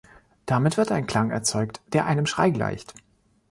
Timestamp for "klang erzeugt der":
1.05-2.07